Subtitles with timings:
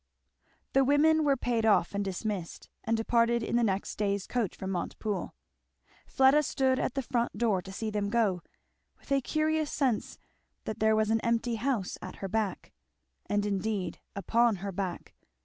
[0.73, 4.71] The women were paid off and dismissed and departed in the next day's coach from
[4.71, 5.35] Montepoole.
[6.07, 8.41] Fleda stood at the front door to see them go,
[8.97, 10.17] with a curious sense
[10.63, 12.73] that there was an empty house at her back,
[13.27, 15.13] and indeed upon her back.